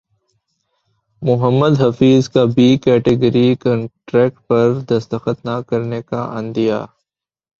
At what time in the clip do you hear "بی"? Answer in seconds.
2.55-2.67